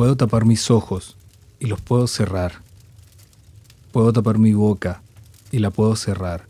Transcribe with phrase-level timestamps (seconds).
[0.00, 1.14] Puedo tapar mis ojos
[1.58, 2.62] y los puedo cerrar.
[3.92, 5.02] Puedo tapar mi boca
[5.52, 6.46] y la puedo cerrar.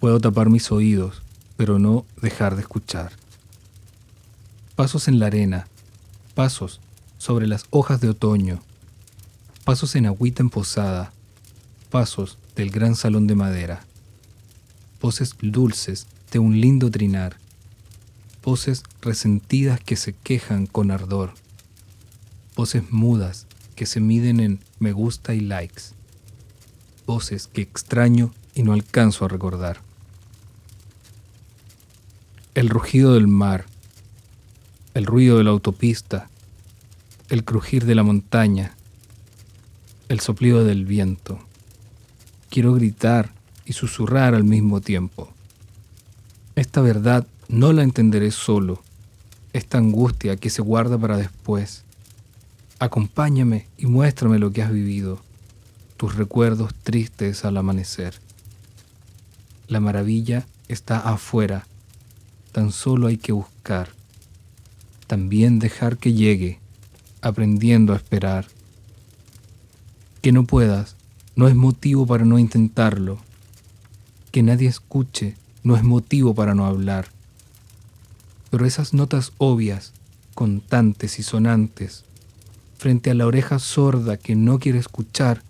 [0.00, 1.20] Puedo tapar mis oídos,
[1.58, 3.12] pero no dejar de escuchar.
[4.74, 5.68] Pasos en la arena,
[6.34, 6.80] pasos
[7.18, 8.62] sobre las hojas de otoño,
[9.64, 11.12] pasos en agüita emposada,
[11.90, 13.84] pasos del gran salón de madera,
[15.02, 17.36] voces dulces de un lindo trinar,
[18.42, 21.34] voces resentidas que se quejan con ardor,
[22.58, 25.94] voces mudas que se miden en me gusta y likes,
[27.06, 29.80] voces que extraño y no alcanzo a recordar.
[32.56, 33.66] El rugido del mar,
[34.94, 36.30] el ruido de la autopista,
[37.28, 38.74] el crujir de la montaña,
[40.08, 41.38] el soplido del viento.
[42.50, 43.30] Quiero gritar
[43.66, 45.32] y susurrar al mismo tiempo.
[46.56, 48.82] Esta verdad no la entenderé solo,
[49.52, 51.84] esta angustia que se guarda para después.
[52.80, 55.20] Acompáñame y muéstrame lo que has vivido,
[55.96, 58.14] tus recuerdos tristes al amanecer.
[59.66, 61.66] La maravilla está afuera,
[62.52, 63.90] tan solo hay que buscar.
[65.08, 66.60] También dejar que llegue,
[67.20, 68.46] aprendiendo a esperar.
[70.22, 70.94] Que no puedas
[71.34, 73.18] no es motivo para no intentarlo.
[74.30, 77.08] Que nadie escuche no es motivo para no hablar.
[78.50, 79.92] Pero esas notas obvias,
[80.34, 82.04] contantes y sonantes,
[82.78, 85.42] frente a la oreja sorda que no quiere escuchar,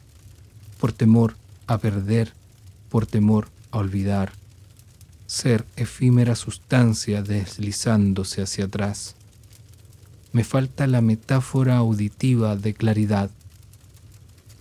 [0.81, 2.33] por temor a perder,
[2.89, 4.33] por temor a olvidar,
[5.27, 9.15] ser efímera sustancia deslizándose hacia atrás.
[10.33, 13.31] Me falta la metáfora auditiva de claridad.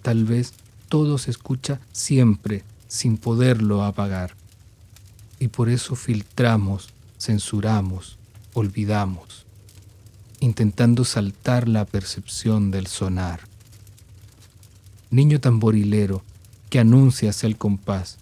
[0.01, 0.53] Tal vez
[0.89, 4.35] todo se escucha siempre sin poderlo apagar.
[5.39, 8.17] Y por eso filtramos, censuramos,
[8.53, 9.46] olvidamos,
[10.39, 13.41] intentando saltar la percepción del sonar.
[15.09, 16.23] Niño tamborilero
[16.69, 18.17] que anuncias el compás,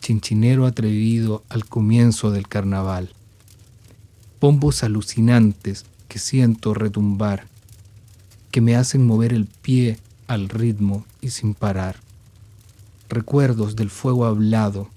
[0.00, 3.10] chinchinero atrevido al comienzo del carnaval,
[4.40, 7.46] bombos alucinantes que siento retumbar,
[8.50, 11.96] que me hacen mover el pie al ritmo y sin parar.
[13.08, 14.88] Recuerdos del fuego hablado,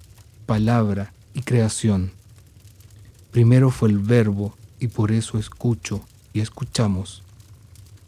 [0.46, 2.12] palabra y creación.
[3.32, 6.02] Primero fue el verbo y por eso escucho
[6.34, 7.24] y escuchamos.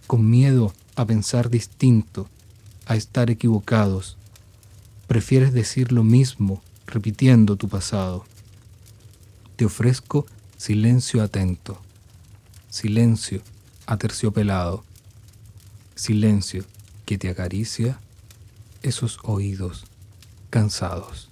[0.08, 2.28] Con miedo a pensar distinto,
[2.86, 4.18] a estar equivocados.
[5.08, 8.26] Prefieres decir lo mismo repitiendo tu pasado.
[9.56, 10.26] Te ofrezco
[10.58, 11.80] silencio atento,
[12.70, 13.42] silencio
[13.86, 14.84] aterciopelado,
[15.96, 16.66] silencio
[17.06, 18.00] que te acaricia
[18.82, 19.86] esos oídos
[20.50, 21.30] cansados.